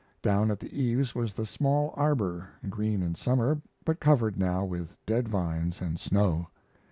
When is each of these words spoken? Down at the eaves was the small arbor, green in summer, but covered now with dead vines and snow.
Down 0.23 0.49
at 0.49 0.59
the 0.59 0.75
eaves 0.81 1.13
was 1.13 1.33
the 1.35 1.45
small 1.45 1.93
arbor, 1.95 2.47
green 2.67 3.03
in 3.03 3.13
summer, 3.13 3.61
but 3.85 3.99
covered 3.99 4.35
now 4.35 4.65
with 4.65 4.95
dead 5.05 5.27
vines 5.29 5.79
and 5.79 5.99
snow. 5.99 6.47